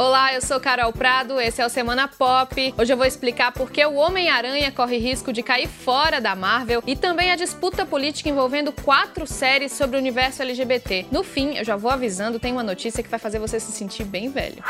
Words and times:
Olá, 0.00 0.32
eu 0.32 0.40
sou 0.40 0.58
Carol 0.58 0.94
Prado, 0.94 1.38
esse 1.38 1.60
é 1.60 1.66
o 1.66 1.68
Semana 1.68 2.08
Pop. 2.08 2.74
Hoje 2.78 2.90
eu 2.90 2.96
vou 2.96 3.04
explicar 3.04 3.52
por 3.52 3.70
que 3.70 3.84
o 3.84 3.96
Homem-Aranha 3.96 4.72
corre 4.72 4.96
risco 4.96 5.30
de 5.30 5.42
cair 5.42 5.68
fora 5.68 6.22
da 6.22 6.34
Marvel 6.34 6.82
e 6.86 6.96
também 6.96 7.30
a 7.30 7.36
disputa 7.36 7.84
política 7.84 8.30
envolvendo 8.30 8.72
quatro 8.72 9.26
séries 9.26 9.72
sobre 9.72 9.96
o 9.96 10.00
universo 10.00 10.40
LGBT. 10.40 11.04
No 11.12 11.22
fim, 11.22 11.58
eu 11.58 11.64
já 11.66 11.76
vou 11.76 11.90
avisando, 11.90 12.40
tem 12.40 12.50
uma 12.50 12.62
notícia 12.62 13.02
que 13.02 13.10
vai 13.10 13.18
fazer 13.18 13.38
você 13.38 13.60
se 13.60 13.72
sentir 13.72 14.04
bem 14.04 14.30
velho. 14.30 14.64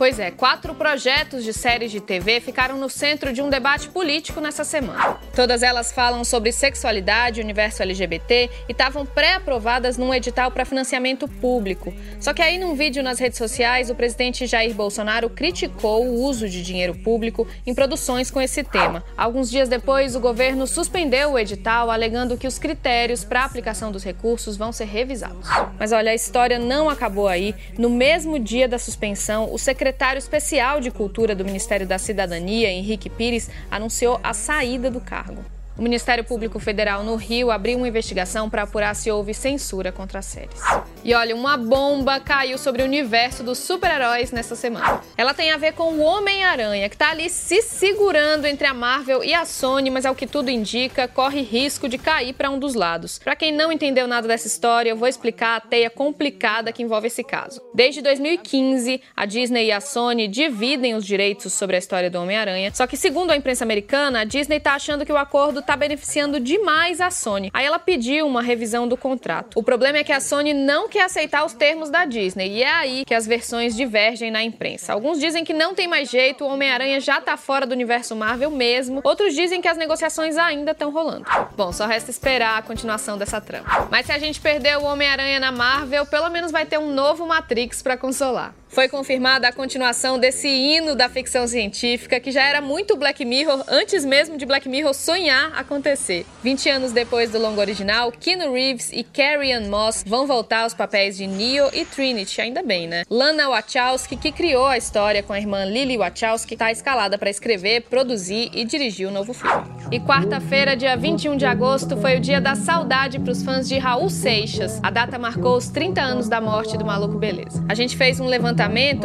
Pois 0.00 0.18
é, 0.18 0.30
quatro 0.30 0.74
projetos 0.74 1.44
de 1.44 1.52
séries 1.52 1.90
de 1.92 2.00
TV 2.00 2.40
ficaram 2.40 2.78
no 2.78 2.88
centro 2.88 3.34
de 3.34 3.42
um 3.42 3.50
debate 3.50 3.90
político 3.90 4.40
nessa 4.40 4.64
semana. 4.64 5.18
Todas 5.36 5.62
elas 5.62 5.92
falam 5.92 6.24
sobre 6.24 6.52
sexualidade, 6.52 7.38
universo 7.38 7.82
LGBT 7.82 8.48
e 8.66 8.72
estavam 8.72 9.04
pré-aprovadas 9.04 9.98
num 9.98 10.14
edital 10.14 10.50
para 10.50 10.64
financiamento 10.64 11.28
público. 11.28 11.92
Só 12.18 12.32
que 12.32 12.40
aí, 12.40 12.56
num 12.56 12.74
vídeo 12.74 13.02
nas 13.02 13.18
redes 13.18 13.36
sociais, 13.36 13.90
o 13.90 13.94
presidente 13.94 14.46
Jair 14.46 14.72
Bolsonaro 14.72 15.28
criticou 15.28 16.06
o 16.06 16.22
uso 16.22 16.48
de 16.48 16.62
dinheiro 16.62 16.94
público 16.94 17.46
em 17.66 17.74
produções 17.74 18.30
com 18.30 18.40
esse 18.40 18.64
tema. 18.64 19.04
Alguns 19.18 19.50
dias 19.50 19.68
depois, 19.68 20.16
o 20.16 20.20
governo 20.20 20.66
suspendeu 20.66 21.32
o 21.32 21.38
edital, 21.38 21.90
alegando 21.90 22.38
que 22.38 22.46
os 22.46 22.58
critérios 22.58 23.22
para 23.22 23.44
aplicação 23.44 23.92
dos 23.92 24.02
recursos 24.02 24.56
vão 24.56 24.72
ser 24.72 24.86
revisados. 24.86 25.46
Mas 25.78 25.92
olha, 25.92 26.10
a 26.10 26.14
história 26.14 26.58
não 26.58 26.88
acabou 26.88 27.28
aí. 27.28 27.54
No 27.76 27.90
mesmo 27.90 28.38
dia 28.38 28.66
da 28.66 28.78
suspensão, 28.78 29.52
o 29.52 29.58
secretário 29.58 29.89
secretário 29.90 30.20
especial 30.20 30.80
de 30.80 30.88
Cultura 30.88 31.34
do 31.34 31.44
Ministério 31.44 31.84
da 31.84 31.98
Cidadania, 31.98 32.70
Henrique 32.70 33.10
Pires, 33.10 33.50
anunciou 33.68 34.20
a 34.22 34.32
saída 34.32 34.88
do 34.88 35.00
cargo. 35.00 35.44
O 35.78 35.82
Ministério 35.82 36.24
Público 36.24 36.58
Federal 36.58 37.02
no 37.02 37.16
Rio 37.16 37.50
abriu 37.50 37.78
uma 37.78 37.88
investigação 37.88 38.50
para 38.50 38.62
apurar 38.62 38.94
se 38.94 39.10
houve 39.10 39.32
censura 39.32 39.90
contra 39.90 40.18
as 40.18 40.26
séries. 40.26 40.60
E 41.02 41.14
olha, 41.14 41.34
uma 41.34 41.56
bomba 41.56 42.20
caiu 42.20 42.58
sobre 42.58 42.82
o 42.82 42.84
universo 42.84 43.42
dos 43.42 43.58
super-heróis 43.58 44.30
nessa 44.30 44.54
semana. 44.54 45.00
Ela 45.16 45.32
tem 45.32 45.50
a 45.50 45.56
ver 45.56 45.72
com 45.72 45.94
o 45.94 46.00
Homem-Aranha, 46.00 46.88
que 46.90 46.94
está 46.94 47.10
ali 47.10 47.30
se 47.30 47.62
segurando 47.62 48.44
entre 48.44 48.66
a 48.66 48.74
Marvel 48.74 49.24
e 49.24 49.32
a 49.32 49.46
Sony, 49.46 49.88
mas 49.88 50.04
ao 50.04 50.14
que 50.14 50.26
tudo 50.26 50.50
indica, 50.50 51.08
corre 51.08 51.40
risco 51.40 51.88
de 51.88 51.96
cair 51.96 52.34
para 52.34 52.50
um 52.50 52.58
dos 52.58 52.74
lados. 52.74 53.18
Para 53.18 53.34
quem 53.34 53.50
não 53.50 53.72
entendeu 53.72 54.06
nada 54.06 54.28
dessa 54.28 54.46
história, 54.46 54.90
eu 54.90 54.96
vou 54.96 55.08
explicar 55.08 55.56
a 55.56 55.60
teia 55.60 55.88
complicada 55.88 56.72
que 56.72 56.82
envolve 56.82 57.06
esse 57.06 57.24
caso. 57.24 57.62
Desde 57.74 58.02
2015, 58.02 59.00
a 59.16 59.24
Disney 59.24 59.66
e 59.66 59.72
a 59.72 59.80
Sony 59.80 60.28
dividem 60.28 60.94
os 60.94 61.06
direitos 61.06 61.54
sobre 61.54 61.76
a 61.76 61.78
história 61.78 62.10
do 62.10 62.20
Homem-Aranha, 62.20 62.70
só 62.74 62.86
que 62.86 62.96
segundo 62.96 63.30
a 63.30 63.36
imprensa 63.36 63.64
americana, 63.64 64.20
a 64.20 64.24
Disney 64.24 64.58
está 64.58 64.74
achando 64.74 65.06
que 65.06 65.12
o 65.12 65.16
acordo 65.16 65.59
está 65.60 65.76
beneficiando 65.76 66.40
demais 66.40 67.00
a 67.00 67.10
Sony. 67.10 67.50
Aí 67.52 67.64
ela 67.64 67.78
pediu 67.78 68.26
uma 68.26 68.42
revisão 68.42 68.88
do 68.88 68.96
contrato. 68.96 69.58
O 69.58 69.62
problema 69.62 69.98
é 69.98 70.04
que 70.04 70.12
a 70.12 70.20
Sony 70.20 70.52
não 70.52 70.88
quer 70.88 71.04
aceitar 71.04 71.44
os 71.44 71.52
termos 71.52 71.90
da 71.90 72.04
Disney 72.04 72.58
e 72.58 72.62
é 72.62 72.70
aí 72.70 73.04
que 73.04 73.14
as 73.14 73.26
versões 73.26 73.74
divergem 73.74 74.30
na 74.30 74.42
imprensa. 74.42 74.92
Alguns 74.92 75.18
dizem 75.20 75.44
que 75.44 75.52
não 75.52 75.74
tem 75.74 75.86
mais 75.86 76.10
jeito, 76.10 76.44
o 76.44 76.48
Homem-Aranha 76.48 77.00
já 77.00 77.20
tá 77.20 77.36
fora 77.36 77.66
do 77.66 77.72
universo 77.72 78.16
Marvel 78.16 78.50
mesmo. 78.50 79.00
Outros 79.04 79.34
dizem 79.34 79.60
que 79.60 79.68
as 79.68 79.76
negociações 79.76 80.36
ainda 80.36 80.72
estão 80.72 80.90
rolando. 80.90 81.24
Bom, 81.56 81.72
só 81.72 81.86
resta 81.86 82.10
esperar 82.10 82.58
a 82.58 82.62
continuação 82.62 83.16
dessa 83.16 83.40
trama. 83.40 83.88
Mas 83.90 84.06
se 84.06 84.12
a 84.12 84.18
gente 84.18 84.40
perder 84.40 84.78
o 84.78 84.84
Homem-Aranha 84.84 85.38
na 85.38 85.52
Marvel, 85.52 86.06
pelo 86.06 86.28
menos 86.28 86.50
vai 86.50 86.66
ter 86.66 86.78
um 86.78 86.92
novo 86.92 87.26
Matrix 87.26 87.82
para 87.82 87.96
consolar. 87.96 88.54
Foi 88.70 88.88
confirmada 88.88 89.48
a 89.48 89.52
continuação 89.52 90.16
desse 90.16 90.46
hino 90.46 90.94
da 90.94 91.08
ficção 91.08 91.44
científica 91.48 92.20
que 92.20 92.30
já 92.30 92.44
era 92.44 92.60
muito 92.60 92.96
Black 92.96 93.24
Mirror 93.24 93.64
antes 93.66 94.04
mesmo 94.04 94.38
de 94.38 94.46
Black 94.46 94.68
Mirror 94.68 94.94
sonhar 94.94 95.52
acontecer. 95.56 96.24
20 96.44 96.70
anos 96.70 96.92
depois 96.92 97.32
do 97.32 97.38
longo 97.40 97.60
original, 97.60 98.12
Keanu 98.12 98.52
Reeves 98.52 98.92
e 98.92 99.02
Carrie-Anne 99.02 99.68
Moss 99.68 100.04
vão 100.06 100.24
voltar 100.24 100.62
aos 100.62 100.72
papéis 100.72 101.16
de 101.16 101.26
Neo 101.26 101.68
e 101.72 101.84
Trinity, 101.84 102.40
ainda 102.40 102.62
bem, 102.62 102.86
né? 102.86 103.02
Lana 103.10 103.48
Wachowski, 103.48 104.16
que 104.16 104.30
criou 104.30 104.66
a 104.66 104.78
história 104.78 105.20
com 105.20 105.32
a 105.32 105.40
irmã 105.40 105.64
Lily 105.64 105.98
Wachowski, 105.98 106.54
está 106.54 106.70
escalada 106.70 107.18
para 107.18 107.28
escrever, 107.28 107.82
produzir 107.90 108.52
e 108.54 108.64
dirigir 108.64 109.08
o 109.08 109.10
novo 109.10 109.34
filme. 109.34 109.64
E 109.90 109.98
quarta-feira, 109.98 110.76
dia 110.76 110.96
21 110.96 111.36
de 111.36 111.44
agosto, 111.44 111.96
foi 111.96 112.18
o 112.18 112.20
dia 112.20 112.40
da 112.40 112.54
saudade 112.54 113.18
para 113.18 113.32
os 113.32 113.42
fãs 113.42 113.68
de 113.68 113.78
Raul 113.78 114.08
Seixas. 114.08 114.78
A 114.80 114.90
data 114.90 115.18
marcou 115.18 115.56
os 115.56 115.68
30 115.68 116.00
anos 116.00 116.28
da 116.28 116.40
morte 116.40 116.78
do 116.78 116.84
maluco 116.84 117.18
beleza. 117.18 117.64
A 117.68 117.74
gente 117.74 117.96
fez 117.96 118.20
um 118.20 118.26
levantamento 118.26 118.59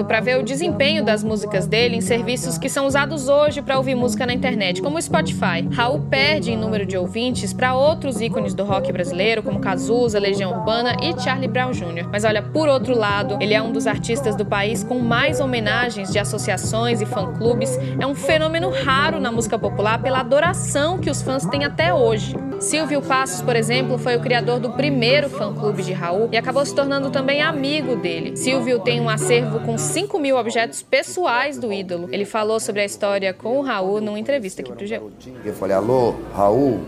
para 0.06 0.20
ver 0.20 0.38
o 0.38 0.44
desempenho 0.44 1.02
das 1.02 1.24
músicas 1.24 1.66
dele 1.66 1.96
em 1.96 2.02
serviços 2.02 2.58
que 2.58 2.68
são 2.68 2.86
usados 2.86 3.30
hoje 3.30 3.62
para 3.62 3.78
ouvir 3.78 3.96
música 3.96 4.26
na 4.26 4.34
internet, 4.34 4.82
como 4.82 4.98
o 4.98 5.02
Spotify. 5.02 5.66
Raul 5.72 6.02
perde 6.10 6.52
em 6.52 6.58
número 6.58 6.86
de 6.86 6.98
ouvintes 6.98 7.54
para 7.54 7.74
outros 7.74 8.20
ícones 8.20 8.54
do 8.54 8.66
rock 8.66 8.92
brasileiro, 8.92 9.42
como 9.42 9.62
Cazuza, 9.62 10.20
Legião 10.20 10.52
Urbana 10.52 10.98
e 11.02 11.18
Charlie 11.22 11.48
Brown 11.48 11.72
Jr. 11.72 12.10
Mas 12.12 12.26
olha, 12.26 12.42
por 12.42 12.68
outro 12.68 12.98
lado, 12.98 13.38
ele 13.40 13.54
é 13.54 13.62
um 13.62 13.72
dos 13.72 13.88
artistas 13.88 14.36
do 14.36 14.46
país 14.46 14.84
com 14.84 15.00
mais 15.00 15.40
homenagens 15.40 16.12
de 16.12 16.20
associações 16.20 17.00
e 17.00 17.06
fã-clubes. 17.06 17.80
É 17.98 18.06
um 18.06 18.14
fenômeno 18.14 18.70
raro 18.70 19.22
na 19.22 19.32
música 19.32 19.58
popular 19.58 20.02
pela 20.02 20.20
adoração 20.20 20.98
que 20.98 21.10
os 21.10 21.22
fãs 21.22 21.46
têm 21.46 21.64
até 21.64 21.94
hoje. 21.94 22.36
Silvio 22.60 23.02
Passos, 23.02 23.42
por 23.42 23.56
exemplo, 23.56 23.98
foi 23.98 24.16
o 24.16 24.22
criador 24.22 24.60
do 24.60 24.72
primeiro 24.72 25.30
fã-clube 25.30 25.84
de 25.84 25.94
Raul 25.94 26.30
e 26.32 26.38
acabou 26.38 26.66
se 26.66 26.74
tornando 26.74 27.10
também 27.12 27.42
amigo 27.42 27.96
dele. 27.96 28.36
Silvio 28.36 28.80
tem 28.80 29.00
um 29.02 29.10
acervo 29.10 29.60
com 29.60 29.78
5 29.78 30.18
mil 30.20 30.38
objetos 30.38 30.82
pessoais 30.82 31.58
do 31.58 31.72
ídolo. 31.72 32.08
Ele 32.12 32.26
falou 32.26 32.60
sobre 32.60 32.82
a 32.82 32.86
história 32.86 33.34
com 33.34 33.60
o 33.60 33.62
Raul 33.62 34.02
numa 34.02 34.20
entrevista 34.20 34.62
aqui 34.62 34.72
pro 34.72 34.86
G1. 34.86 35.12
Eu 35.44 35.54
falei, 35.54 35.76
alô, 35.76 36.16
Raul? 36.34 36.82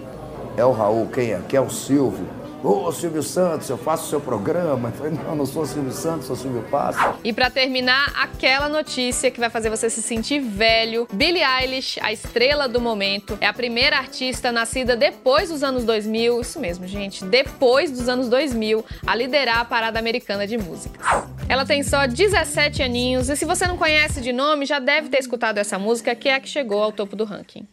É 0.55 0.66
o 0.66 0.72
Raul, 0.72 1.07
quem 1.07 1.33
é? 1.33 1.41
Quem 1.47 1.57
é 1.57 1.61
o 1.61 1.69
Silvio? 1.69 2.25
Ô, 2.63 2.91
Silvio 2.91 3.22
Santos, 3.22 3.69
eu 3.69 3.78
faço 3.78 4.06
o 4.06 4.09
seu 4.09 4.19
programa. 4.19 4.90
Eu 4.90 4.94
falei, 4.94 5.12
não, 5.13 5.35
não 5.35 5.45
sou 5.45 5.66
Silvio 5.66 5.91
Santos, 5.91 6.25
sou 6.25 6.35
Silvio 6.35 6.63
Passos. 6.63 7.01
E 7.23 7.31
para 7.31 7.51
terminar, 7.51 8.12
aquela 8.16 8.68
notícia 8.68 9.29
que 9.29 9.40
vai 9.40 9.50
fazer 9.50 9.69
você 9.69 9.90
se 9.90 10.01
sentir 10.01 10.40
velho, 10.40 11.07
Billie 11.13 11.44
Eilish, 11.44 12.00
a 12.01 12.12
estrela 12.12 12.67
do 12.67 12.81
momento, 12.81 13.38
é 13.40 13.46
a 13.46 13.53
primeira 13.53 13.97
artista 13.97 14.51
nascida 14.51 14.96
depois 14.96 15.50
dos 15.50 15.63
anos 15.63 15.85
2000, 15.85 16.41
isso 16.41 16.59
mesmo, 16.59 16.88
gente, 16.88 17.23
depois 17.23 17.91
dos 17.91 18.09
anos 18.09 18.28
2000, 18.28 18.84
a 19.06 19.16
liderar 19.16 19.59
a 19.59 19.66
parada 19.66 20.00
americana 20.00 20.47
de 20.47 20.57
música. 20.57 21.00
Ela 21.47 21.66
tem 21.66 21.84
só 21.84 22.07
17 22.07 22.81
aninhos 22.81 23.29
e 23.29 23.35
se 23.35 23.46
você 23.46 23.67
não 23.67 23.78
conhece 23.78 24.19
de 24.19 24.34
nome, 24.34 24.66
já 24.66 24.79
deve 24.79 25.09
ter 25.09 25.19
escutado 25.19 25.59
essa 25.59 25.78
música 25.78 26.16
que 26.16 26.28
é 26.28 26.34
a 26.34 26.40
que 26.40 26.50
chegou 26.50 26.81
ao 26.81 26.91
topo 26.91 27.16
do 27.16 27.23
ranking. 27.23 27.67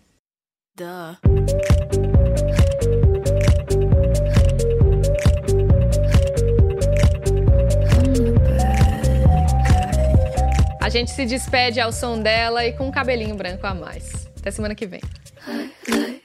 Duh. 0.76 2.03
Gente 10.98 11.10
se 11.10 11.26
despede 11.26 11.80
ao 11.80 11.92
som 11.92 12.20
dela 12.20 12.64
e 12.64 12.72
com 12.72 12.86
um 12.86 12.92
cabelinho 12.92 13.34
branco 13.34 13.66
a 13.66 13.74
mais. 13.74 14.28
Até 14.38 14.52
semana 14.52 14.76
que 14.76 14.86
vem. 14.86 15.00
I 15.48 15.72
like 15.90 16.24